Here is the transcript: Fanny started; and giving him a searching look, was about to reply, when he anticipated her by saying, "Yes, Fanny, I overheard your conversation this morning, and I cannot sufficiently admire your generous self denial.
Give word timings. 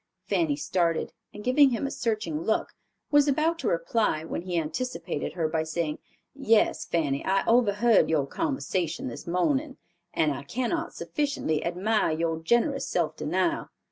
Fanny 0.25 0.55
started; 0.55 1.13
and 1.31 1.43
giving 1.43 1.69
him 1.69 1.85
a 1.85 1.91
searching 1.91 2.41
look, 2.41 2.73
was 3.11 3.27
about 3.27 3.59
to 3.59 3.67
reply, 3.67 4.23
when 4.23 4.41
he 4.41 4.57
anticipated 4.57 5.33
her 5.33 5.47
by 5.47 5.61
saying, 5.61 5.99
"Yes, 6.33 6.85
Fanny, 6.85 7.23
I 7.23 7.45
overheard 7.45 8.09
your 8.09 8.25
conversation 8.25 9.09
this 9.09 9.27
morning, 9.27 9.77
and 10.11 10.33
I 10.33 10.41
cannot 10.41 10.95
sufficiently 10.95 11.63
admire 11.63 12.13
your 12.13 12.39
generous 12.41 12.87
self 12.89 13.15
denial. 13.15 13.69